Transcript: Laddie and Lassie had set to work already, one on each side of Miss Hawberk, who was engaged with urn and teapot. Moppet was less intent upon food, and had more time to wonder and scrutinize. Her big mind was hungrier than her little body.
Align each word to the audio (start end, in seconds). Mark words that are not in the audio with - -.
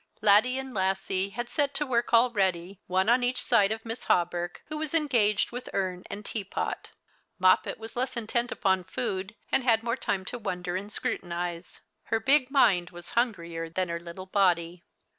Laddie 0.19 0.57
and 0.57 0.73
Lassie 0.73 1.29
had 1.29 1.47
set 1.47 1.75
to 1.75 1.85
work 1.85 2.11
already, 2.11 2.79
one 2.87 3.07
on 3.07 3.21
each 3.23 3.39
side 3.43 3.71
of 3.71 3.85
Miss 3.85 4.05
Hawberk, 4.05 4.63
who 4.65 4.79
was 4.79 4.95
engaged 4.95 5.51
with 5.51 5.69
urn 5.73 6.05
and 6.09 6.25
teapot. 6.25 6.89
Moppet 7.37 7.77
was 7.77 7.95
less 7.95 8.17
intent 8.17 8.51
upon 8.51 8.83
food, 8.83 9.35
and 9.51 9.63
had 9.63 9.83
more 9.83 9.95
time 9.95 10.25
to 10.25 10.39
wonder 10.39 10.75
and 10.75 10.91
scrutinize. 10.91 11.81
Her 12.05 12.19
big 12.19 12.49
mind 12.49 12.89
was 12.89 13.11
hungrier 13.11 13.69
than 13.69 13.89
her 13.89 13.99
little 13.99 14.25
body. 14.25 14.81